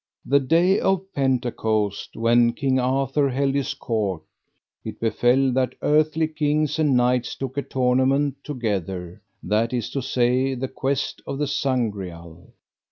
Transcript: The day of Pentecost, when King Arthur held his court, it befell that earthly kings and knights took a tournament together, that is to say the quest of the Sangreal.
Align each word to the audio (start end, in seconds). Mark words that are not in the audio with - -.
The 0.25 0.39
day 0.39 0.79
of 0.79 1.13
Pentecost, 1.13 2.15
when 2.17 2.53
King 2.53 2.79
Arthur 2.79 3.29
held 3.29 3.53
his 3.53 3.75
court, 3.75 4.23
it 4.83 4.99
befell 4.99 5.51
that 5.51 5.75
earthly 5.83 6.27
kings 6.27 6.79
and 6.79 6.97
knights 6.97 7.35
took 7.35 7.55
a 7.55 7.61
tournament 7.61 8.37
together, 8.43 9.21
that 9.43 9.73
is 9.73 9.91
to 9.91 10.01
say 10.01 10.55
the 10.55 10.67
quest 10.69 11.21
of 11.27 11.37
the 11.37 11.45
Sangreal. 11.45 12.47